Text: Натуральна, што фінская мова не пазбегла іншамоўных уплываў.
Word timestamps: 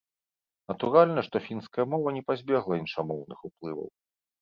Натуральна, 0.71 1.25
што 1.27 1.43
фінская 1.49 1.87
мова 1.93 2.17
не 2.17 2.25
пазбегла 2.33 2.83
іншамоўных 2.83 3.39
уплываў. 3.53 3.97